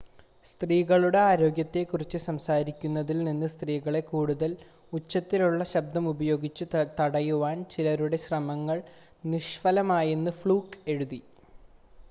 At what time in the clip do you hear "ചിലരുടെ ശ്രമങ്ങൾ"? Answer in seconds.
7.71-8.79